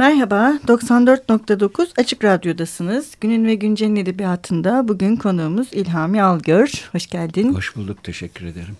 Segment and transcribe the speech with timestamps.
[0.00, 3.12] Merhaba, 94.9 Açık Radyo'dasınız.
[3.20, 6.88] Günün ve Güncel'in edebiyatında bugün konuğumuz İlhami Algör.
[6.92, 7.54] Hoş geldin.
[7.54, 8.76] Hoş bulduk, teşekkür ederim.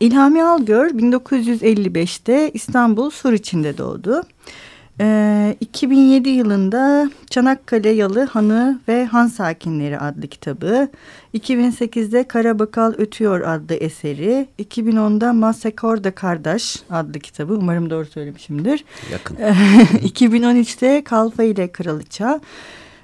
[0.00, 4.22] İlhami Algör 1955'te İstanbul Suriçin'de doğdu.
[5.00, 10.88] Ee, 2007 yılında Çanakkale Yalı Hanı ve Han Sakinleri adlı kitabı,
[11.34, 18.84] 2008'de Karabakal Ötüyor adlı eseri, 2010'da Masekorda Kardeş adlı kitabı, umarım doğru söylemişimdir.
[19.12, 19.36] Yakın.
[19.36, 22.40] 2013'te Kalfa ile Kralıça,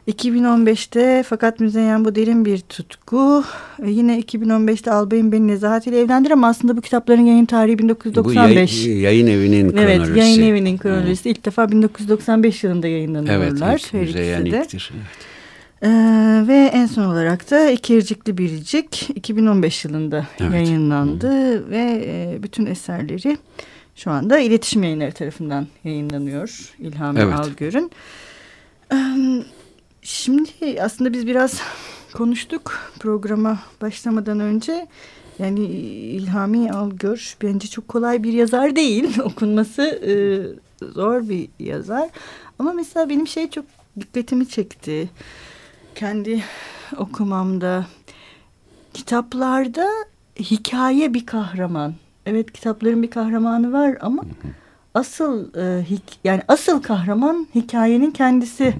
[0.08, 3.44] 2015'te fakat Müzeyyen bu derin bir tutku.
[3.82, 8.84] E, yine 2015'te Albay'ın beni Nezahat ile evlendir ama aslında bu kitapların yayın tarihi 1995.
[8.84, 10.12] Bu yayın, yayın evinin kronolojisi.
[10.12, 11.24] Evet yayın evinin kronolojisi.
[11.24, 11.32] Hmm.
[11.32, 13.70] ilk defa 1995 yılında yayınlanıyorlar.
[13.70, 14.92] Evet ilk Müzeyyen ilktir.
[14.94, 15.28] Evet.
[15.82, 15.88] Ee,
[16.48, 20.52] ve en son olarak da İkircikli Biricik 2015 yılında evet.
[20.52, 21.70] yayınlandı hmm.
[21.70, 23.38] ve e, bütün eserleri
[23.95, 27.34] şu anda iletişim yayınları tarafından yayınlanıyor İlhami evet.
[27.34, 27.90] Algör'ün.
[28.90, 29.46] Evet.
[30.08, 31.60] Şimdi aslında biz biraz
[32.14, 34.87] konuştuk programa başlamadan önce.
[35.38, 39.18] Yani İlhami Algör bence çok kolay bir yazar değil.
[39.24, 40.15] Okunması e,
[40.87, 42.09] zor bir yazar.
[42.59, 43.65] Ama mesela benim şey çok
[44.00, 45.10] dikkatimi çekti.
[45.95, 46.45] Kendi
[46.96, 47.87] okumamda
[48.95, 49.88] kitaplarda
[50.40, 51.95] hikaye bir kahraman.
[52.26, 54.22] Evet kitapların bir kahramanı var ama
[54.95, 55.84] asıl e,
[56.24, 58.74] yani asıl kahraman hikayenin kendisi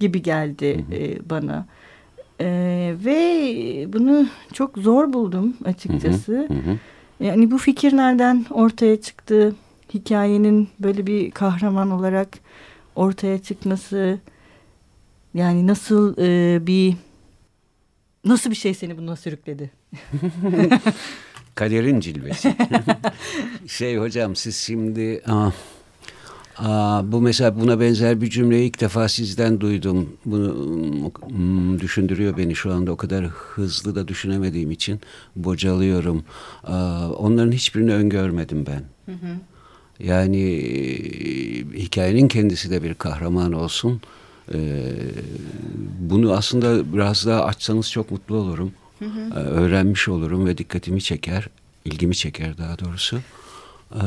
[0.00, 0.98] gibi geldi hı hı.
[0.98, 1.66] E, bana.
[2.40, 2.46] E,
[3.04, 6.32] ve bunu çok zor buldum açıkçası.
[6.32, 6.78] Hı hı
[7.20, 9.54] Yani bu fikir nereden ortaya çıktı?
[9.94, 12.28] Hikayenin böyle bir kahraman olarak
[12.96, 14.18] ortaya çıkması
[15.34, 16.94] yani nasıl e, bir
[18.24, 19.70] nasıl bir şey seni buna sürükledi?
[21.54, 22.56] Kaderin cilvesi.
[23.66, 25.52] şey hocam siz şimdi ah,
[26.58, 30.08] Aa, bu mesela buna benzer bir cümleyi ilk defa sizden duydum.
[30.24, 30.54] Bunu
[31.28, 35.00] hmm, düşündürüyor beni şu anda o kadar hızlı da düşünemediğim için
[35.36, 36.24] bocalıyorum.
[36.64, 38.82] Aa, onların hiçbirini öngörmedim ben.
[39.06, 39.36] Hı hı.
[39.98, 40.68] Yani e,
[41.78, 44.00] hikayenin kendisi de bir kahraman olsun.
[44.54, 44.92] Ee,
[46.00, 48.72] bunu aslında biraz daha açsanız çok mutlu olurum.
[48.98, 49.20] Hı hı.
[49.20, 51.48] Ee, öğrenmiş olurum ve dikkatimi çeker,
[51.84, 53.18] ilgimi çeker daha doğrusu.
[53.94, 53.98] Ee,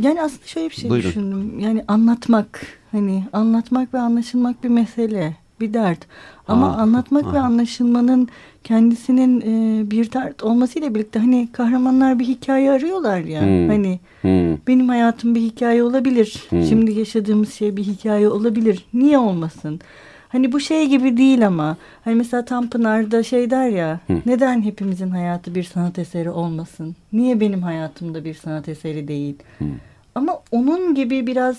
[0.00, 1.08] yani aslında şöyle bir şey Buyurun.
[1.08, 1.58] düşündüm.
[1.58, 6.06] Yani anlatmak hani anlatmak ve anlaşılmak bir mesele, bir dert.
[6.48, 7.32] Ama ha, anlatmak ha.
[7.32, 8.28] ve anlaşılmanın
[8.64, 13.40] kendisinin e, bir dert olmasıyla birlikte hani kahramanlar bir hikaye arıyorlar ya.
[13.40, 13.68] Hmm.
[13.68, 14.56] Hani hmm.
[14.66, 16.44] benim hayatım bir hikaye olabilir.
[16.48, 16.64] Hmm.
[16.64, 18.84] Şimdi yaşadığımız şey bir hikaye olabilir.
[18.94, 19.80] Niye olmasın?
[20.34, 24.16] Hani bu şey gibi değil ama hani mesela Tanpınar'da şey der ya Hı.
[24.26, 26.96] neden hepimizin hayatı bir sanat eseri olmasın?
[27.12, 29.34] Niye benim hayatımda bir sanat eseri değil?
[29.58, 29.64] Hı.
[30.14, 31.58] Ama onun gibi biraz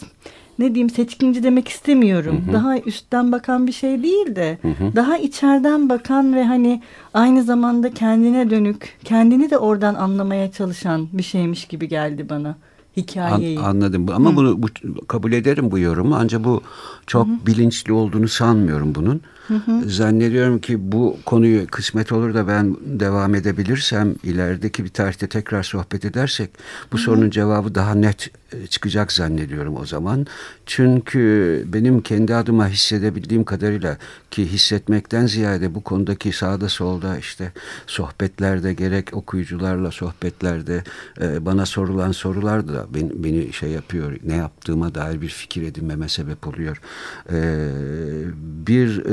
[0.59, 2.41] ne diyeyim seçkinci demek istemiyorum.
[2.45, 2.53] Hı hı.
[2.53, 4.95] Daha üstten bakan bir şey değil de hı hı.
[4.95, 6.81] daha içeriden bakan ve hani
[7.13, 12.55] aynı zamanda kendine dönük, kendini de oradan anlamaya çalışan bir şeymiş gibi geldi bana
[12.97, 13.59] hikayeyi.
[13.59, 14.35] An, anladım ama Hı.
[14.35, 14.67] bunu bu,
[15.07, 16.61] kabul ederim bu yorumu ancak bu
[17.07, 17.31] çok Hı.
[17.47, 19.21] bilinçli olduğunu sanmıyorum bunun.
[19.47, 19.89] Hı hı.
[19.89, 26.05] Zannediyorum ki bu konuyu kısmet olur da ben devam edebilirsem ilerideki bir tarihte tekrar sohbet
[26.05, 26.49] edersek
[26.91, 27.05] bu hı hı.
[27.05, 30.27] sorunun cevabı daha net e, çıkacak zannediyorum o zaman.
[30.65, 33.97] Çünkü benim kendi adıma hissedebildiğim kadarıyla
[34.31, 37.51] ki hissetmekten ziyade bu konudaki sağda solda işte
[37.87, 40.83] sohbetlerde gerek okuyucularla sohbetlerde
[41.21, 46.09] e, bana sorulan sorular da beni, beni şey yapıyor ne yaptığıma dair bir fikir edinmeme
[46.09, 46.81] sebep oluyor.
[47.31, 47.37] E,
[48.67, 49.05] bir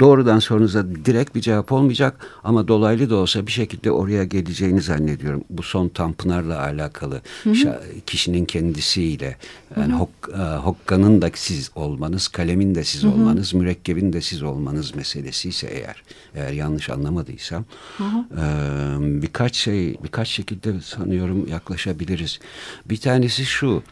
[0.00, 5.44] doğrudan sorunuza direkt bir cevap olmayacak ama dolaylı da olsa bir şekilde oraya geleceğini zannediyorum.
[5.50, 7.80] Bu son Tanpınar'la alakalı hı hı.
[8.06, 9.36] kişinin kendisiyle
[9.76, 10.00] yani hı hı.
[10.00, 13.12] Hok, e, Hokka'nın da siz olmanız, kalemin de siz hı hı.
[13.12, 16.02] olmanız, mürekkebin de siz olmanız meselesi ise eğer
[16.34, 17.64] eğer yanlış anlamadıysam
[17.98, 18.24] hı hı.
[18.40, 22.38] E, birkaç şey birkaç şekilde sanıyorum yaklaşabiliriz.
[22.86, 23.82] Bir tanesi şu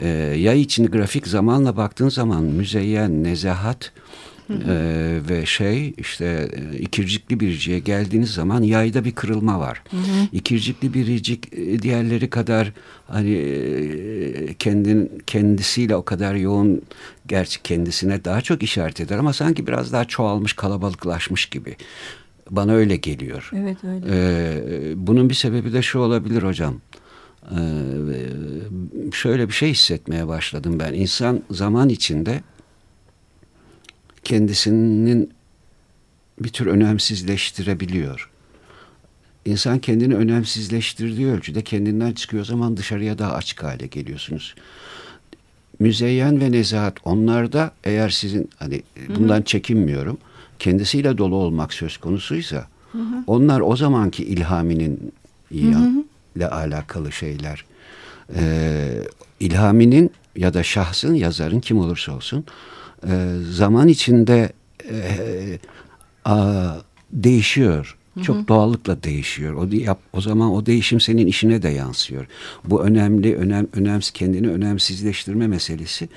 [0.00, 3.92] e, yay için grafik zamanla baktığın zaman müzeyyen, nezahat
[4.50, 9.82] ee, ve şey işte e, ikircikli biriciye geldiğiniz zaman yayda bir kırılma var.
[9.90, 10.28] Hı hı.
[10.32, 12.72] İkircikli biricik e, diğerleri kadar
[13.08, 16.82] hani e, kendin kendisiyle o kadar yoğun
[17.26, 21.76] gerçi kendisine daha çok işaret eder ama sanki biraz daha çoğalmış kalabalıklaşmış gibi.
[22.50, 23.50] Bana öyle geliyor.
[23.54, 24.06] Evet öyle.
[24.10, 26.80] Ee, bunun bir sebebi de şu olabilir hocam.
[27.50, 27.56] Ee,
[29.12, 30.92] şöyle bir şey hissetmeye başladım ben.
[30.92, 32.40] İnsan zaman içinde
[34.26, 35.30] kendisinin
[36.40, 38.30] bir tür önemsizleştirebiliyor.
[39.44, 44.54] İnsan kendini önemsizleştirdiği ölçüde kendinden çıkıyor zaman dışarıya daha açık hale geliyorsunuz.
[45.78, 48.82] müzeyyen ve nezahat onlarda eğer sizin hani
[49.16, 50.18] bundan çekinmiyorum
[50.58, 53.24] kendisiyle dolu olmak söz konusuysa hı hı.
[53.26, 55.12] onlar o zamanki ilhaminin
[56.36, 57.64] ile alakalı şeyler.
[58.34, 59.02] Ee,
[59.40, 62.44] ilhaminin ya da şahsın yazarın kim olursa olsun
[63.02, 64.52] e, zaman içinde
[64.90, 64.98] e,
[66.24, 66.72] a,
[67.12, 67.98] değişiyor.
[68.22, 69.54] Çok doğallıkla değişiyor.
[69.54, 72.26] O yap o zaman o değişim senin işine de yansıyor.
[72.64, 76.08] Bu önemli, önem önemsiz kendini önemsizleştirme meselesi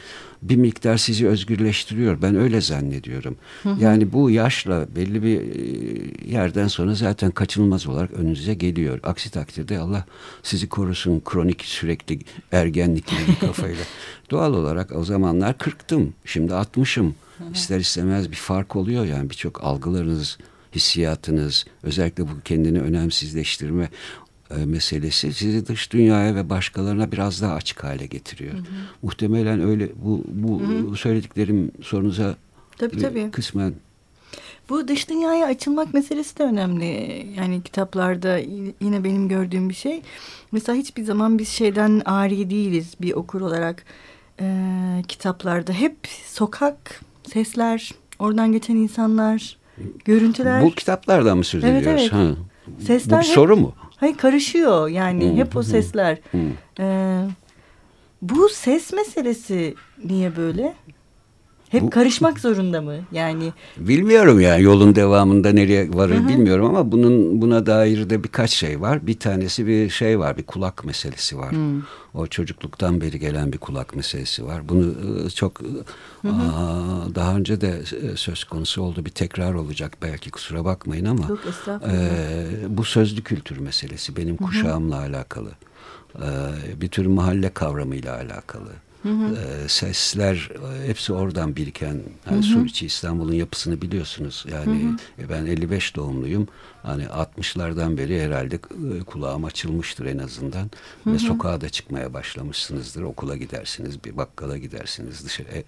[0.41, 2.21] bir miktar sizi özgürleştiriyor.
[2.21, 3.37] Ben öyle zannediyorum.
[3.63, 3.83] Hı hı.
[3.83, 8.99] Yani bu yaşla belli bir e, yerden sonra zaten kaçınılmaz olarak önünüze geliyor.
[9.03, 10.05] Aksi takdirde Allah
[10.43, 12.19] sizi korusun kronik sürekli
[12.51, 13.83] ergenlikli bir kafayla.
[14.31, 16.13] Doğal olarak o zamanlar kırktım.
[16.25, 17.15] Şimdi altmışım.
[17.53, 20.37] İster istemez bir fark oluyor yani birçok algılarınız
[20.75, 23.89] hissiyatınız, özellikle bu kendini önemsizleştirme
[24.51, 28.53] e, meselesi sizi dış dünyaya ve başkalarına biraz daha açık hale getiriyor.
[28.53, 28.63] Hı hı.
[29.01, 30.95] Muhtemelen öyle bu bu hı hı.
[30.95, 32.35] söylediklerim sorunuza
[32.77, 33.31] tabii, tabii.
[33.31, 33.73] kısmen
[34.69, 37.25] bu dış dünyaya açılmak meselesi de önemli.
[37.37, 38.37] Yani kitaplarda
[38.81, 40.01] yine benim gördüğüm bir şey.
[40.51, 43.85] Mesela hiçbir zaman biz şeyden ari değiliz bir okur olarak.
[44.41, 47.01] Ee, kitaplarda hep sokak,
[47.33, 49.57] sesler, oradan geçen insanlar,
[50.05, 50.63] görüntüler.
[50.63, 52.01] Bu kitaplardan mı söz evet, ediyoruz?
[52.01, 52.13] Evet.
[52.13, 52.35] Ha.
[52.87, 53.73] Sesler Bu bir hep, soru mu?
[53.97, 55.37] Hayır karışıyor yani hmm.
[55.37, 56.17] hep o sesler.
[56.31, 56.39] Hmm.
[56.79, 57.21] Ee,
[58.21, 60.73] bu ses meselesi niye böyle?
[61.69, 62.95] Hep Bu, karışmak zorunda mı?
[63.11, 66.27] Yani bilmiyorum ya yolun devamında nereye varır Hı-hı.
[66.27, 69.07] bilmiyorum ama bunun buna dair de birkaç şey var.
[69.07, 71.51] Bir tanesi bir şey var, bir kulak meselesi var.
[71.51, 71.81] Hı.
[72.13, 74.69] O çocukluktan beri gelen bir kulak meselesi var.
[74.69, 75.83] Bunu ıı, çok ıı,
[76.31, 79.05] aa, daha önce de ıı, söz konusu oldu.
[79.05, 81.97] Bir tekrar olacak belki kusura bakmayın ama Yok, e,
[82.69, 85.15] bu sözlü kültür meselesi benim kuşağımla Hı-hı.
[85.15, 85.49] alakalı.
[86.15, 86.27] E,
[86.81, 88.69] bir tür mahalle kavramıyla alakalı.
[89.03, 89.35] Hı hı.
[89.35, 90.49] E, sesler
[90.85, 92.01] hepsi oradan biriken
[92.31, 94.45] yani Suriçi İstanbul'un yapısını biliyorsunuz.
[94.51, 95.29] Yani hı hı.
[95.29, 96.47] ben 55 doğumluyum.
[96.83, 100.71] Hani 60'lardan beri herhalde e, kulağım açılmıştır en azından.
[101.03, 101.13] Hı hı.
[101.13, 103.01] Ve sokağa da çıkmaya başlamışsınızdır.
[103.01, 105.63] Okula gidersiniz, bir bakkala gidersiniz, dışarı ev,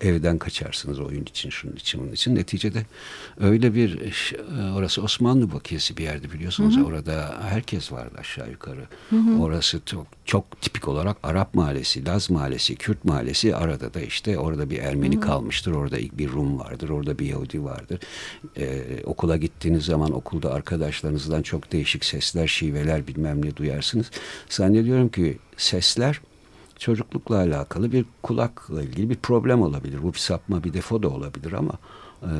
[0.00, 2.34] evden kaçarsınız oyun için, şunun için, bunun için.
[2.34, 2.86] Neticede
[3.40, 4.00] öyle bir
[4.58, 6.76] e, orası Osmanlı bakiyesi bir yerde biliyorsunuz.
[6.76, 6.84] Hı hı.
[6.84, 8.86] Orada herkes vardı aşağı yukarı.
[9.10, 9.42] Hı hı.
[9.42, 13.56] Orası çok, çok tipik olarak Arap mahallesi, Laz mahallesi, Kürt mahallesi.
[13.56, 15.20] Arada da işte orada bir Ermeni hı.
[15.20, 15.72] kalmıştır.
[15.72, 16.88] Orada bir Rum vardır.
[16.88, 18.00] Orada bir Yahudi vardır.
[18.56, 24.10] Ee, okula gittiğiniz zaman okulda okulda arkadaşlarınızdan çok değişik sesler, şiveler bilmem ne duyarsınız.
[24.48, 26.20] Zannediyorum ki sesler
[26.78, 30.02] çocuklukla alakalı bir kulakla ilgili bir problem olabilir.
[30.02, 31.72] Bu bir sapma, bir defo da olabilir ama
[32.22, 32.32] e,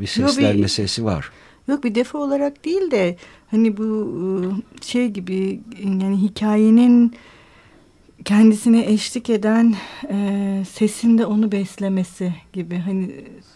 [0.00, 1.30] bir sesler Yo, bir, meselesi var.
[1.68, 3.16] Yok bir defo olarak değil de
[3.50, 3.84] hani bu
[4.80, 7.14] e, şey gibi yani hikayenin
[8.24, 9.74] kendisine eşlik eden
[10.10, 13.10] e, sesinde onu beslemesi gibi hani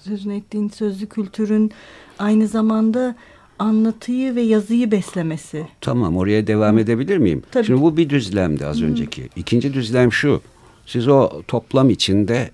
[0.04, 1.72] sözünü ettiğin sözlü kültürün
[2.18, 3.16] aynı zamanda
[3.58, 5.66] anlatıyı ve yazıyı beslemesi.
[5.80, 6.80] Tamam oraya devam Hı.
[6.80, 7.42] edebilir miyim?
[7.50, 7.66] Tabii.
[7.66, 8.84] Şimdi bu bir düzlemdi az Hı.
[8.84, 9.28] önceki.
[9.36, 10.40] İkinci düzlem şu.
[10.86, 12.50] Siz o toplam içinde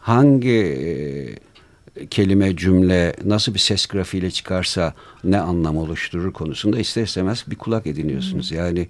[0.00, 4.94] hangi e, kelime, cümle nasıl bir ses grafiğiyle çıkarsa
[5.24, 8.50] ne anlam oluşturur konusunda ister istemez bir kulak ediniyorsunuz.
[8.50, 8.54] Hı.
[8.54, 8.88] Yani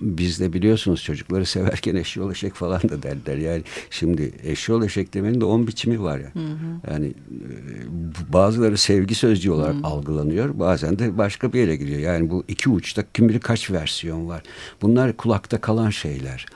[0.00, 3.36] biz de biliyorsunuz çocukları severken eşyol eşek falan da derler.
[3.36, 6.34] Yani şimdi eşyol eşek demenin de on biçimi var ya.
[6.34, 6.92] Hı hı.
[6.92, 9.80] Yani e, bazıları sevgi sözcüğü olarak hı.
[9.84, 10.58] algılanıyor.
[10.58, 12.00] Bazen de başka bir yere gidiyor.
[12.00, 14.42] Yani bu iki uçta kim bilir kaç versiyon var.
[14.82, 16.46] Bunlar kulakta kalan şeyler.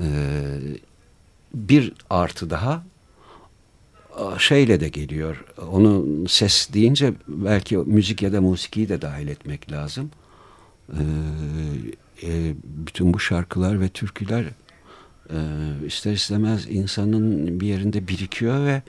[0.00, 0.06] Ee,
[1.54, 2.82] bir artı daha
[4.38, 5.44] şeyle de geliyor.
[5.72, 10.10] Onun ses deyince belki müzik ya da musikiyi de dahil etmek lazım.
[10.92, 10.98] Ee,
[12.22, 14.44] e, bütün bu şarkılar ve türküler
[15.30, 15.38] e,
[15.86, 18.82] ister istemez insanın bir yerinde birikiyor ve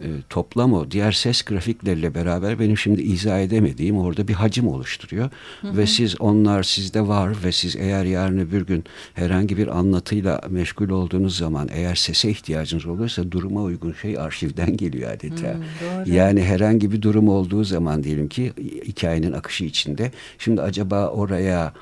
[0.00, 5.30] e, toplam o diğer ses grafikleriyle beraber benim şimdi izah edemediğim orada bir hacim oluşturuyor.
[5.60, 5.76] Hı hı.
[5.76, 10.88] Ve siz onlar sizde var ve siz eğer yarın öbür gün herhangi bir anlatıyla meşgul
[10.88, 15.48] olduğunuz zaman eğer sese ihtiyacınız olursa duruma uygun şey arşivden geliyor adeta.
[15.48, 18.52] Hı, yani herhangi bir durum olduğu zaman diyelim ki
[18.86, 21.72] hikayenin akışı içinde şimdi acaba oraya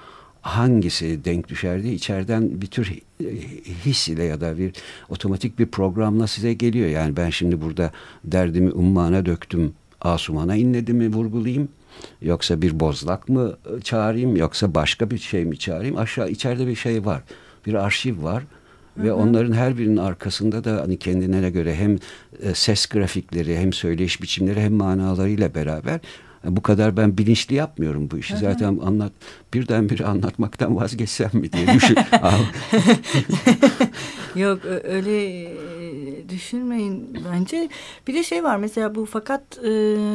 [0.42, 2.92] hangisi denk düşer diye içeriden bir tür
[3.85, 4.73] his ile ya da bir
[5.09, 6.88] otomatik bir programla size geliyor.
[6.88, 7.90] Yani ben şimdi burada
[8.25, 11.68] derdimi ummana döktüm, asumana inledim mi vurgulayayım.
[12.23, 15.97] Yoksa bir bozlak mı çağırayım yoksa başka bir şey mi çağırayım?
[15.97, 17.23] Aşağı içeride bir şey var.
[17.66, 18.45] Bir arşiv var.
[18.97, 21.99] Ve onların her birinin arkasında da hani kendine göre hem
[22.42, 26.00] e, ses grafikleri hem söyleyiş biçimleri hem manalarıyla beraber
[26.45, 28.37] bu kadar ben bilinçli yapmıyorum bu işi.
[28.37, 29.12] Zaten anlat
[29.55, 31.97] birdenbire anlatmaktan vazgeçsem mi diye düşün.
[34.37, 37.69] Yok öyle e, düşünmeyin bence.
[38.07, 39.69] Bir de şey var mesela bu fakat e,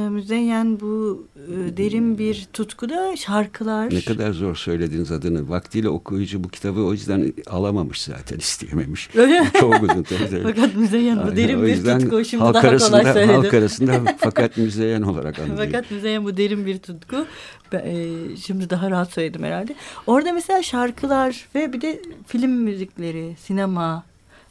[0.09, 3.93] müzeyyen bu e, derin bir tutkuda şarkılar.
[3.93, 5.49] Ne kadar zor söylediniz adını.
[5.49, 9.09] Vaktiyle okuyucu bu kitabı o yüzden alamamış zaten isteyememiş.
[9.15, 9.43] Öyle?
[9.59, 10.05] Çok uzun.
[10.43, 12.25] fakat müzeyyen bu derin bir tutku.
[12.25, 13.35] Şimdi halk daha arasında, kolay söyledim.
[13.35, 15.65] Halk arasında fakat müzeyyen olarak anılıyor.
[15.65, 17.25] fakat müzeyyen bu derin bir tutku.
[17.71, 19.75] Ben, e, şimdi daha rahat söyledim herhalde.
[20.07, 24.03] Orada mesela şarkılar ve bir de film müzikleri, sinema.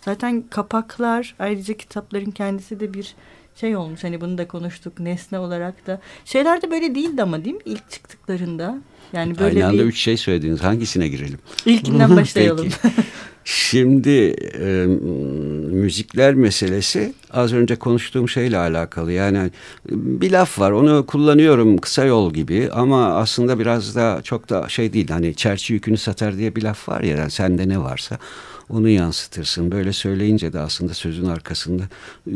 [0.04, 3.14] Zaten kapaklar ayrıca kitapların kendisi de bir
[3.56, 4.04] şey olmuş.
[4.04, 6.00] Hani bunu da konuştuk nesne olarak da.
[6.24, 7.62] Şeyler de böyle değildi ama değil mi?
[7.64, 8.78] İlk çıktıklarında.
[9.12, 9.88] Yani böyle Aynı anda bir...
[9.88, 10.62] üç şey söylediniz.
[10.62, 11.38] Hangisine girelim?
[11.66, 12.68] İlkinden başlayalım.
[13.44, 14.86] Şimdi e,
[15.72, 19.12] müzikler meselesi az önce konuştuğum şeyle alakalı.
[19.12, 19.50] Yani
[19.90, 24.92] bir laf var onu kullanıyorum kısa yol gibi ama aslında biraz da çok da şey
[24.92, 25.08] değil.
[25.08, 28.18] Hani çerçi yükünü satar diye bir laf var ya yani sende ne varsa
[28.70, 29.72] onu yansıtırsın.
[29.72, 31.82] Böyle söyleyince de aslında sözün arkasında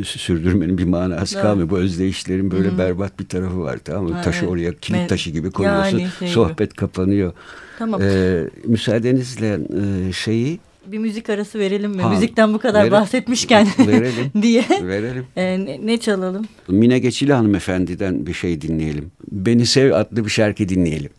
[0.05, 1.47] sürdürmenin bir manası evet.
[1.47, 1.71] kalmıyor.
[1.71, 2.79] Bu özdeyişlerin böyle Hı-hı.
[2.79, 4.15] berbat bir tarafı var tamam mı?
[4.15, 4.49] Ha, Taşı evet.
[4.49, 5.99] oraya kilit taşı gibi koyuyorsun.
[5.99, 6.81] Yani şey sohbet gibi.
[6.81, 7.33] kapanıyor.
[7.79, 8.01] Tamam.
[8.03, 9.61] Ee, müsaadenizle
[10.09, 10.61] e, şeyi
[10.93, 12.03] bir müzik arası verelim mi?
[12.03, 14.65] Ha, Müzikten bu kadar verelim, bahsetmişken verelim, diye.
[14.83, 15.27] Verelim.
[15.37, 16.47] Ee, ne, ne çalalım?
[16.69, 19.11] Mine Geçili hanımefendiden bir şey dinleyelim.
[19.33, 21.11] Beni Sev adlı bir şarkı dinleyelim.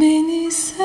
[0.00, 0.84] Beni sev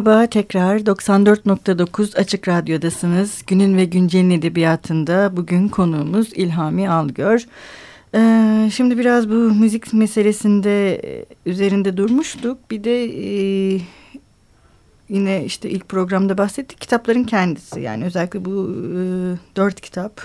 [0.00, 3.42] Merhaba tekrar 94.9 Açık Radyo'dasınız.
[3.46, 7.46] Günün ve Güncel'in edebiyatında bugün konuğumuz İlhami Algör.
[8.14, 12.70] Ee, şimdi biraz bu müzik meselesinde e, üzerinde durmuştuk.
[12.70, 13.80] Bir de e,
[15.08, 17.80] yine işte ilk programda bahsettik kitapların kendisi.
[17.80, 18.98] Yani özellikle bu e,
[19.56, 20.20] dört kitap.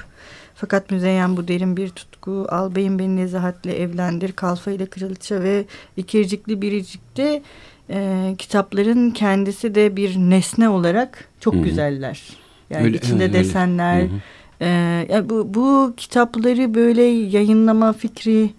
[0.55, 2.45] Fakat Müzeyyen bu derin bir tutku.
[2.49, 4.31] Albayım beni nezahatle evlendir.
[4.31, 5.65] Kalfa ile Kraliçe ve
[5.97, 7.41] İkircikli Biricik'te
[7.89, 11.63] e, kitapların kendisi de bir nesne olarak çok Hı -hı.
[11.63, 12.21] güzeller.
[12.69, 13.33] Yani öyle, içinde öyle.
[13.33, 14.01] desenler.
[14.01, 14.19] Hı -hı.
[14.61, 14.67] E,
[15.09, 18.49] yani bu, bu kitapları böyle yayınlama fikri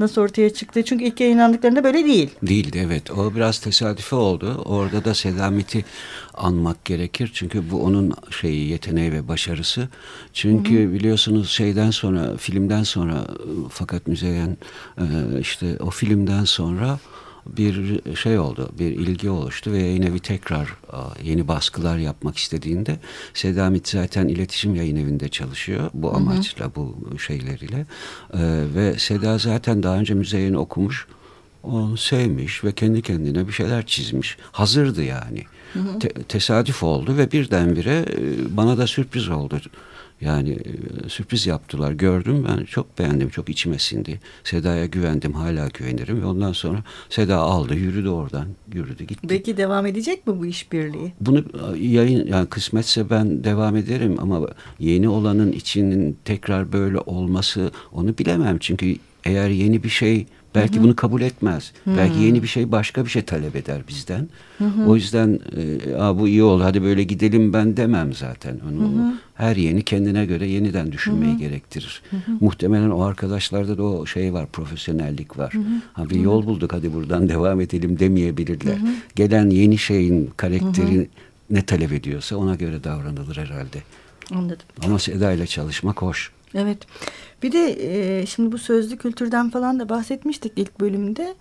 [0.00, 0.82] nasıl ortaya çıktı?
[0.84, 2.30] Çünkü ilk yayınlandıklarında böyle değil.
[2.42, 3.10] Değildi evet.
[3.10, 4.62] O biraz tesadüfi oldu.
[4.64, 5.84] Orada da Sedamet'i
[6.34, 7.30] anmak gerekir.
[7.34, 9.88] Çünkü bu onun şeyi yeteneği ve başarısı.
[10.32, 10.92] Çünkü hı hı.
[10.92, 13.26] biliyorsunuz şeyden sonra filmden sonra
[13.70, 14.56] fakat Müzeyyen
[14.98, 15.04] e,
[15.40, 16.98] işte o filmden sonra
[17.46, 20.74] bir şey oldu, bir ilgi oluştu ve yayın evi tekrar
[21.22, 22.98] yeni baskılar yapmak istediğinde
[23.34, 27.86] Sedamit zaten iletişim yayın evinde çalışıyor bu amaçla, bu şeyleriyle.
[28.34, 28.38] Ee,
[28.74, 31.06] ve Seda zaten daha önce müzeyini okumuş
[31.62, 34.36] onu sevmiş ve kendi kendine bir şeyler çizmiş.
[34.52, 35.44] Hazırdı yani.
[35.72, 35.98] Hı hı.
[35.98, 39.60] Te tesadüf oldu ve birdenbire e, bana da sürpriz oldu.
[40.24, 44.20] Yani e, sürpriz yaptılar gördüm ben çok beğendim çok içime sindi.
[44.44, 49.26] Seda'ya güvendim hala güvenirim ve ondan sonra Seda aldı yürüdü oradan yürüdü gitti.
[49.28, 51.12] Peki devam edecek mi bu işbirliği?
[51.20, 51.44] Bunu
[51.78, 54.48] yayın yani kısmetse ben devam ederim ama
[54.78, 60.84] yeni olanın içinin tekrar böyle olması onu bilemem çünkü eğer yeni bir şey Belki Hı-hı.
[60.84, 61.72] bunu kabul etmez.
[61.84, 61.96] Hı-hı.
[61.96, 64.28] Belki yeni bir şey başka bir şey talep eder bizden.
[64.58, 64.86] Hı-hı.
[64.86, 68.60] O yüzden e, bu iyi oldu hadi böyle gidelim ben demem zaten.
[68.68, 71.40] Onu, her yeni kendine göre yeniden düşünmeyi Hı-hı.
[71.40, 72.02] gerektirir.
[72.10, 72.20] Hı-hı.
[72.40, 75.54] Muhtemelen o arkadaşlarda da o şey var profesyonellik var.
[75.54, 75.62] Hı-hı.
[75.92, 76.24] Ha, bir Hı-hı.
[76.24, 78.76] yol bulduk hadi buradan devam edelim demeyebilirler.
[78.76, 78.88] Hı-hı.
[79.16, 81.06] Gelen yeni şeyin karakteri Hı-hı.
[81.50, 83.78] ne talep ediyorsa ona göre davranılır herhalde.
[84.34, 84.66] Anladım.
[84.84, 86.30] Ama Seda ile çalışmak hoş.
[86.54, 86.78] Evet.
[87.42, 87.76] Bir de
[88.20, 91.34] e, şimdi bu sözlü kültürden falan da bahsetmiştik ilk bölümde.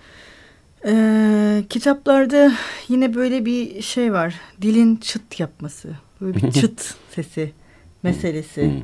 [0.86, 2.54] E, kitaplarda
[2.88, 4.36] yine böyle bir şey var.
[4.62, 5.90] Dilin çıt yapması.
[6.22, 7.52] Böyle bir çıt sesi
[8.04, 8.84] meselesi.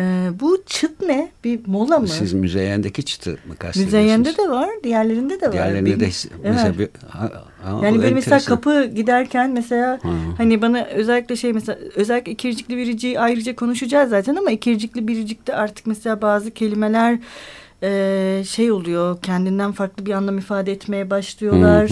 [0.00, 1.30] Ee, bu çıt ne?
[1.44, 2.08] Bir mola mı?
[2.08, 3.84] Siz müzeyendeki çıtı mı kastediyorsunuz?
[3.84, 5.52] Müzeyende de var, diğerlerinde de var.
[5.52, 6.04] Diğerlerinde de
[6.42, 6.78] mesela evet.
[6.78, 7.30] bir, ha,
[7.62, 10.10] ha, yani böyle mesela kapı giderken mesela ha.
[10.36, 15.86] hani bana özellikle şey mesela özellikle ikircikli biriciği ayrıca konuşacağız zaten ama ikircikli biricikte artık
[15.86, 17.18] mesela bazı kelimeler
[17.82, 21.90] e, şey oluyor kendinden farklı bir anlam ifade etmeye başlıyorlar.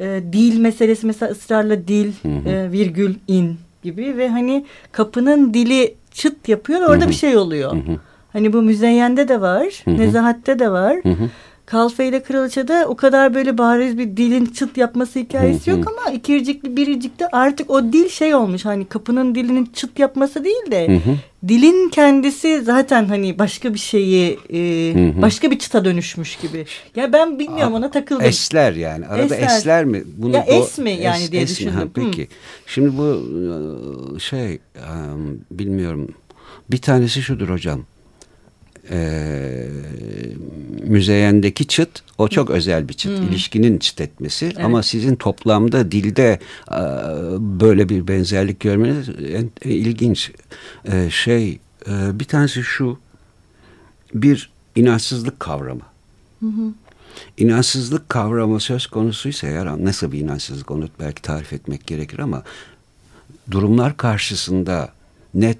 [0.00, 2.12] e, dil meselesi mesela ısrarla dil,
[2.46, 7.10] e, virgül, in gibi ve hani kapının dili çıt yapıyor ve orada Hı -hı.
[7.10, 7.72] bir şey oluyor.
[7.72, 7.96] Hı -hı.
[8.32, 9.98] Hani bu müzeyyende de var, Hı -hı.
[9.98, 10.96] nezahatte de var.
[10.96, 11.28] Hı -hı.
[11.72, 16.76] Kalfe ile Kraliçe'de o kadar böyle bariz bir dilin çıt yapması hikayesi yok ama ikircikli
[16.76, 21.00] biricikte artık o dil şey olmuş hani kapının dilinin çıt yapması değil de
[21.48, 26.66] dilin kendisi zaten hani başka bir şeyi e, başka bir çıta dönüşmüş gibi.
[26.96, 28.24] Ya ben bilmiyorum ona takıldım.
[28.24, 30.02] Esler yani arada esler, esler mi?
[30.16, 31.74] Bunu ya es mi yani es, diye es düşündüm.
[31.74, 32.26] Ha, peki Hı.
[32.66, 34.58] şimdi bu şey
[35.50, 36.08] bilmiyorum
[36.70, 37.84] bir tanesi şudur hocam
[38.90, 39.68] e,
[40.82, 42.52] müzeyendeki çıt o çok Hı.
[42.52, 43.18] özel bir çıt.
[43.18, 43.28] Hmm.
[43.28, 44.64] İlişkinin çıt etmesi evet.
[44.64, 46.38] ama sizin toplamda dilde
[46.70, 46.80] e,
[47.38, 50.32] böyle bir benzerlik görmeniz en, e, ilginç.
[50.84, 52.98] E, şey e, bir tanesi şu
[54.14, 55.82] bir inançsızlık kavramı.
[56.40, 56.72] Hı hı.
[57.36, 62.42] İnançsızlık kavramı söz konusuysa eğer nasıl bir inançsızlık onu belki tarif etmek gerekir ama
[63.50, 64.92] durumlar karşısında
[65.34, 65.58] net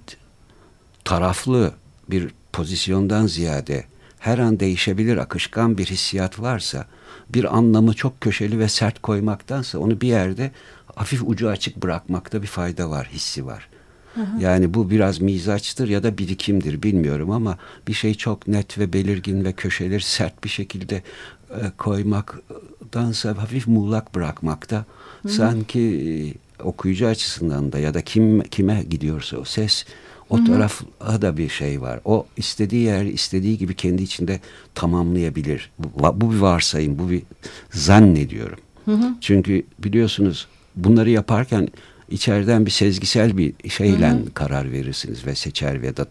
[1.05, 1.73] taraflı
[2.11, 3.85] bir pozisyondan ziyade
[4.19, 6.87] her an değişebilir akışkan bir hissiyat varsa
[7.29, 10.51] bir anlamı çok köşeli ve sert koymaktansa onu bir yerde
[10.95, 13.69] hafif ucu açık bırakmakta bir fayda var, hissi var.
[14.15, 14.43] Hı hı.
[14.43, 19.45] Yani bu biraz mizaçtır ya da birikimdir bilmiyorum ama bir şey çok net ve belirgin
[19.45, 21.03] ve köşeleri sert bir şekilde
[21.51, 24.85] e, koymaktansa hafif muğlak bırakmakta
[25.29, 29.85] sanki e, okuyucu açısından da ya da kim kime gidiyorsa o ses
[30.33, 30.45] o Hı-hı.
[30.45, 32.01] tarafa da bir şey var.
[32.05, 34.41] O istediği yer istediği gibi kendi içinde
[34.75, 35.71] tamamlayabilir.
[35.79, 37.23] Bu, bu bir varsayım, bu bir
[37.71, 38.59] zannediyorum.
[38.85, 39.15] Hı-hı.
[39.21, 41.69] Çünkü biliyorsunuz bunları yaparken
[42.11, 44.35] içeriden bir sezgisel bir şeyle Hı-hı.
[44.35, 46.07] karar verirsiniz ve seçer ve da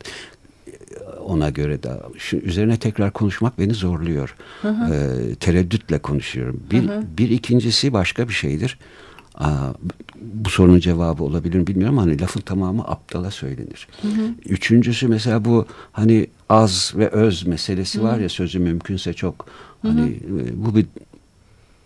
[1.25, 4.35] ona göre de şu üzerine tekrar konuşmak beni zorluyor.
[4.61, 4.93] Hı hı.
[4.93, 6.63] Ee, tereddütle konuşuyorum.
[6.71, 7.03] Bir, hı hı.
[7.17, 8.77] bir ikincisi başka bir şeydir.
[9.35, 9.73] Aa,
[10.21, 13.87] bu sorunun cevabı olabilir mi bilmiyorum hani lafın tamamı aptala söylenir.
[14.01, 14.33] Hı hı.
[14.45, 18.03] Üçüncüsü mesela bu hani az ve öz meselesi hı.
[18.03, 19.45] var ya sözü mümkünse çok
[19.81, 20.39] hani hı hı.
[20.39, 20.85] E, bu bir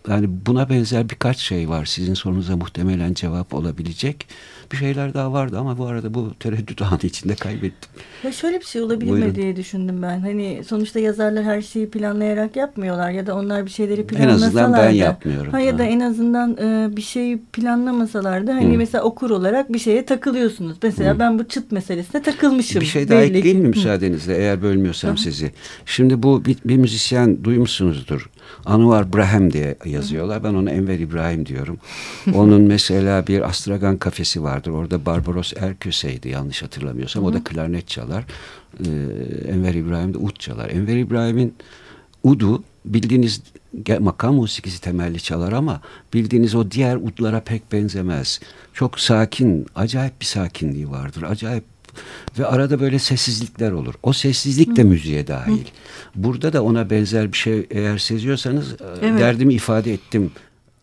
[0.09, 4.27] yani buna benzer birkaç şey var sizin sorunuza muhtemelen cevap olabilecek
[4.71, 7.89] bir şeyler daha vardı ama bu arada bu tereddüt anı içinde kaybettim.
[8.23, 9.29] Ya şöyle bir şey olabilir Buyurun.
[9.29, 10.19] mi diye düşündüm ben.
[10.19, 14.73] Hani sonuçta yazarlar her şeyi planlayarak yapmıyorlar ya da onlar bir şeyleri planlasalar En azından
[14.73, 15.51] ben yapmıyorum.
[15.51, 18.77] Ha, ya da en azından e, bir şeyi planlamasalar da hani Hı.
[18.77, 20.77] mesela okur olarak bir şeye takılıyorsunuz.
[20.83, 21.19] Mesela Hı.
[21.19, 22.81] ben bu çıt meselesine takılmışım.
[22.81, 25.21] Bir şey daha ekleyeyim mi müsaadenizle eğer bölmüyorsam Hı.
[25.21, 25.51] sizi.
[25.85, 28.29] Şimdi bu bir, bir müzisyen duymuşsunuzdur.
[28.65, 30.43] Anwar Brahem diye yazıyorlar.
[30.43, 31.77] Ben ona Enver İbrahim diyorum.
[32.34, 34.71] Onun mesela bir Astragan kafesi vardır.
[34.71, 37.23] Orada Barbaros Erköse'ydi yanlış hatırlamıyorsam.
[37.23, 38.23] O da klarnet çalar.
[38.79, 38.89] Ee,
[39.51, 40.69] Enver İbrahim de ud çalar.
[40.69, 41.53] Enver İbrahim'in
[42.23, 43.41] udu bildiğiniz
[43.99, 45.81] makam musikisi temelli çalar ama
[46.13, 48.39] bildiğiniz o diğer udlara pek benzemez.
[48.73, 51.23] Çok sakin, acayip bir sakinliği vardır.
[51.23, 51.63] Acayip
[52.39, 53.93] ve arada böyle sessizlikler olur.
[54.03, 55.62] O sessizlik de müziğe dahil.
[55.62, 55.69] Hı.
[56.15, 59.19] Burada da ona benzer bir şey eğer seziyorsanız e, evet.
[59.19, 60.31] derdimi ifade ettim.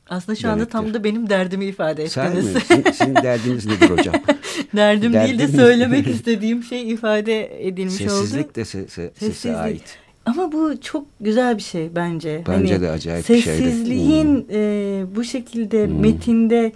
[0.09, 2.12] Aslında şu anda tam da benim derdimi ifade ettiniz.
[2.12, 2.42] Sen mi?
[2.68, 4.14] Sizin, sizin derdiniz nedir hocam?
[4.77, 8.27] Derdim değil de söylemek istediğim şey ifade edilmiş Sessizlik oldu.
[8.27, 9.98] Sessizlik de se, se, sese ait.
[10.27, 12.42] Ama bu çok güzel bir şey bence.
[12.48, 13.57] Bence hani de acayip bir şey.
[13.57, 14.44] Sessizliğin hmm.
[14.51, 16.01] e, bu şekilde hmm.
[16.01, 16.72] metinde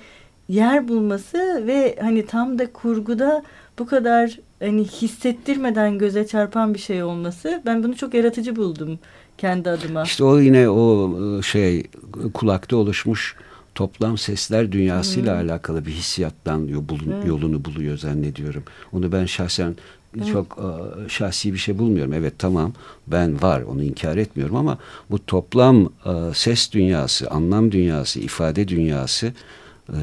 [0.49, 3.42] yer bulması ve hani tam da kurguda
[3.78, 8.98] bu kadar hani hissettirmeden göze çarpan bir şey olması ben bunu çok yaratıcı buldum
[9.38, 10.02] kendi adıma.
[10.02, 11.86] İşte o yine o şey
[12.34, 13.36] kulakta oluşmuş
[13.74, 15.48] toplam sesler dünyasıyla hmm.
[15.48, 16.68] alakalı bir hissiyattan
[17.26, 18.62] yolunu buluyor zannediyorum.
[18.92, 19.76] Onu ben şahsen
[20.16, 20.32] Evet.
[20.32, 20.58] Çok
[21.08, 22.12] şahsi bir şey bulmuyorum.
[22.12, 22.72] Evet tamam
[23.06, 24.78] ben var onu inkar etmiyorum ama
[25.10, 25.88] bu toplam
[26.34, 29.32] ses dünyası, anlam dünyası, ifade dünyası
[29.88, 30.01] e,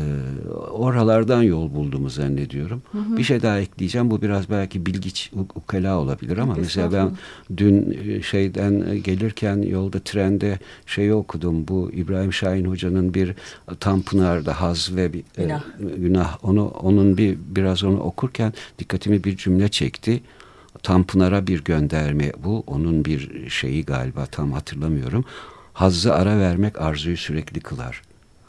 [0.72, 2.82] oralardan yol bulduğumu zannediyorum.
[2.92, 3.18] Hı hı.
[3.18, 4.12] Bir şey daha ekleyeceğim.
[4.12, 7.12] Bu biraz belki bilgiç, ukela olabilir ama mesela ben
[7.58, 11.68] dün e, şeyden gelirken yolda trende şeyi okudum.
[11.68, 13.36] Bu İbrahim Şahin Hoca'nın bir
[13.80, 15.62] Tanpınar'da haz ve bir e, günah.
[15.62, 20.22] E, günah onu onun bir biraz onu okurken dikkatimi bir cümle çekti.
[20.84, 22.64] Tanpınar'a bir gönderme bu.
[22.68, 25.26] Onun bir şeyi galiba tam hatırlamıyorum.
[25.74, 28.02] Hazzı ara vermek arzuyu sürekli kılar.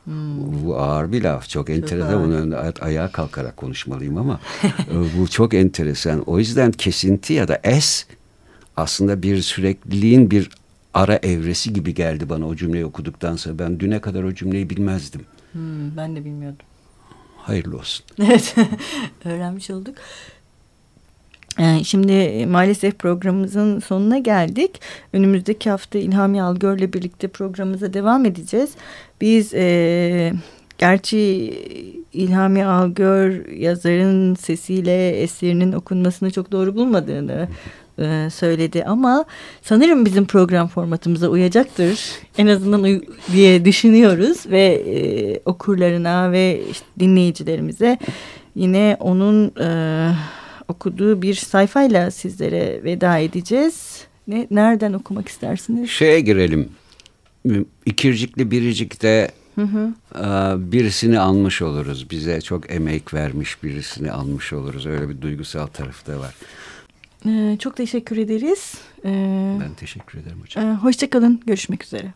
[0.04, 0.64] Hmm.
[0.64, 1.48] Bu ağır bir laf.
[1.48, 2.24] Çok enteresan.
[2.24, 6.20] Bunun ayağa kalkarak konuşmalıyım ama e, bu çok enteresan.
[6.20, 8.06] O yüzden kesinti ya da es
[8.76, 10.50] aslında bir sürekliliğin bir
[10.94, 13.58] ara evresi gibi geldi bana o cümleyi okuduktan sonra.
[13.58, 15.20] Ben düne kadar o cümleyi bilmezdim.
[15.52, 16.66] Hmm, ben de bilmiyordum.
[17.36, 18.04] Hayırlı olsun.
[18.22, 18.54] Evet.
[19.24, 19.94] Öğrenmiş olduk.
[21.60, 24.80] Ee, şimdi maalesef programımızın sonuna geldik.
[25.12, 28.70] Önümüzdeki hafta İlhami Algör'le birlikte programımıza devam edeceğiz.
[29.20, 30.32] Biz e,
[30.78, 31.18] gerçi
[32.12, 37.48] İlhami Algör yazarın sesiyle eserinin okunmasını çok doğru bulmadığını
[37.98, 39.24] e, söyledi ama
[39.62, 42.00] sanırım bizim program formatımıza uyacaktır.
[42.38, 43.00] En azından uy
[43.32, 47.98] diye düşünüyoruz ve e, okurlarına ve işte dinleyicilerimize
[48.54, 49.52] yine onun...
[49.60, 50.10] E,
[50.68, 54.04] okuduğu bir sayfayla sizlere veda edeceğiz.
[54.28, 55.90] Ne, nereden okumak istersiniz?
[55.90, 56.68] Şeye girelim.
[57.86, 59.94] İkircikli biricikte hı hı.
[60.14, 60.22] E,
[60.72, 62.10] birisini almış oluruz.
[62.10, 64.86] Bize çok emek vermiş birisini almış oluruz.
[64.86, 66.34] Öyle bir duygusal tarafı da var.
[67.26, 68.74] Ee, çok teşekkür ederiz.
[69.04, 70.70] Ee, ben teşekkür ederim hocam.
[70.70, 71.40] E, Hoşçakalın.
[71.46, 72.12] Görüşmek üzere.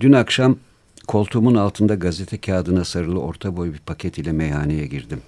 [0.00, 0.56] Dün akşam
[1.06, 5.22] koltuğumun altında gazete kağıdına sarılı orta boy bir paket ile meyhaneye girdim.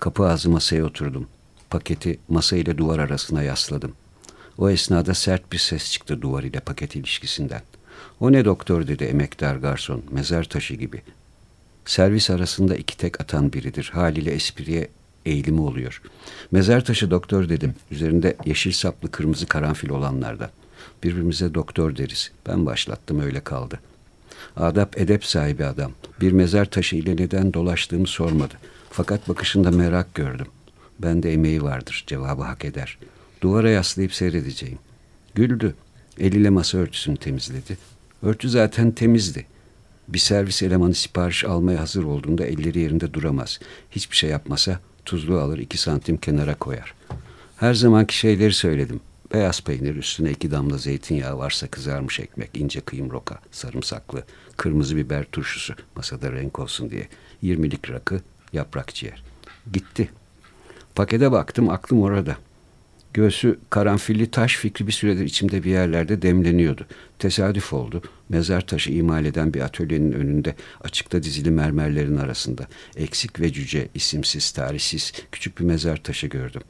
[0.00, 1.26] Kapı ağzı masaya oturdum.
[1.70, 3.92] Paketi masa ile duvar arasına yasladım.
[4.58, 7.62] O esnada sert bir ses çıktı duvar ile paket ilişkisinden.
[8.20, 11.02] O ne doktor dedi emektar garson, mezar taşı gibi.
[11.84, 13.90] Servis arasında iki tek atan biridir.
[13.94, 14.88] Haliyle espriye
[15.26, 16.02] eğilimi oluyor.
[16.50, 17.74] Mezar taşı doktor dedim.
[17.90, 20.50] Üzerinde yeşil saplı kırmızı karanfil olanlardan.
[21.04, 22.30] Birbirimize doktor deriz.
[22.48, 23.80] Ben başlattım öyle kaldı.
[24.56, 25.92] Adap edep sahibi adam.
[26.20, 28.54] Bir mezar taşı ile neden dolaştığımı sormadı.
[28.90, 30.46] Fakat bakışında merak gördüm.
[30.98, 32.98] Ben de emeği vardır, cevabı hak eder.
[33.42, 34.78] Duvara yaslayıp seyredeceğim.
[35.34, 35.74] Güldü.
[36.18, 37.78] Eliyle masa örtüsünü temizledi.
[38.22, 39.46] Örtü zaten temizdi.
[40.08, 43.60] Bir servis elemanı sipariş almaya hazır olduğunda elleri yerinde duramaz.
[43.90, 46.94] Hiçbir şey yapmasa tuzlu alır iki santim kenara koyar.
[47.56, 49.00] Her zamanki şeyleri söyledim.
[49.32, 54.24] Beyaz peynir, üstüne iki damla zeytinyağı varsa kızarmış ekmek, ince kıyım roka, sarımsaklı,
[54.56, 57.08] kırmızı biber turşusu masada renk olsun diye.
[57.42, 58.20] Yirmilik rakı,
[58.52, 59.22] yaprak ciğer.
[59.72, 60.10] Gitti.
[60.94, 62.36] Pakete baktım aklım orada.
[63.14, 66.86] Göğsü karanfilli taş fikri bir süredir içimde bir yerlerde demleniyordu.
[67.18, 68.02] Tesadüf oldu.
[68.28, 74.50] Mezar taşı imal eden bir atölyenin önünde açıkta dizili mermerlerin arasında eksik ve cüce, isimsiz,
[74.50, 76.62] tarihsiz küçük bir mezar taşı gördüm.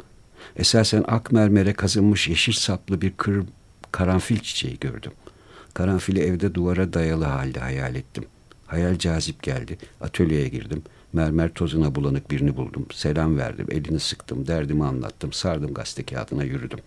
[0.57, 3.45] Esasen ak mermere kazınmış yeşil saplı bir kır,
[3.93, 5.13] karanfil çiçeği gördüm.
[5.75, 8.25] Karanfili evde duvara dayalı halde hayal ettim.
[8.67, 9.79] Hayal cazip geldi.
[10.01, 10.83] Atölyeye girdim.
[11.13, 12.87] Mermer tozuna bulanık birini buldum.
[12.93, 16.79] Selam verdim, elini sıktım, derdimi anlattım, sardım gazete kağıdına yürüdüm.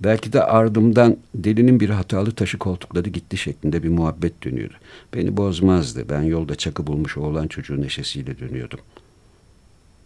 [0.00, 4.74] Belki de ardımdan delinin bir hatalı taşı koltukladı gitti şeklinde bir muhabbet dönüyordu.
[5.14, 6.08] Beni bozmazdı.
[6.08, 8.80] Ben yolda çakı bulmuş oğlan çocuğu neşesiyle dönüyordum.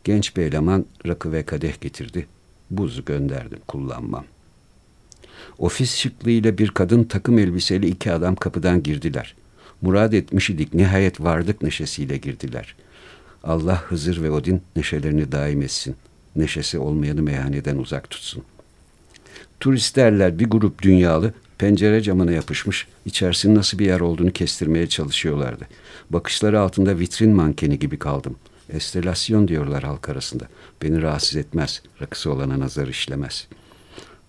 [0.04, 2.26] Genç bir eleman rakı ve kadeh getirdi.
[2.70, 4.24] Buzu gönderdim, kullanmam.
[5.58, 9.34] Ofis şıklığıyla bir kadın takım elbiseli iki adam kapıdan girdiler.
[9.82, 12.85] Murad etmiş idik, nihayet vardık neşesiyle girdiler.''
[13.46, 15.96] Allah Hızır ve Odin neşelerini daim etsin.
[16.36, 18.42] Neşesi olmayanı meyhaneden uzak tutsun.
[19.60, 25.64] Turistlerler bir grup dünyalı pencere camına yapışmış, içerisinin nasıl bir yer olduğunu kestirmeye çalışıyorlardı.
[26.10, 28.36] Bakışları altında vitrin mankeni gibi kaldım.
[28.70, 30.48] Estelasyon diyorlar halk arasında.
[30.82, 33.48] Beni rahatsız etmez, rakısı olana nazar işlemez.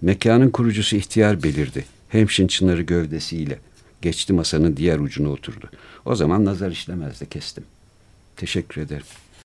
[0.01, 1.85] Mekanın kurucusu ihtiyar belirdi.
[2.09, 3.59] Hemşin çınarı gövdesiyle.
[4.01, 5.69] Geçti masanın diğer ucuna oturdu.
[6.05, 7.63] O zaman nazar işlemez de kestim.
[8.37, 9.05] Teşekkür ederim.